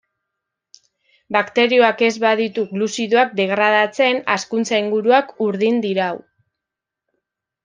Bakterioak 1.35 2.01
ez 2.07 2.15
baditu 2.23 2.63
gluzidoak 2.71 3.35
degradatzen 3.41 4.19
hazkuntza- 4.37 4.81
inguruak 4.85 5.31
urdin 5.49 5.79
dirau. 5.89 6.11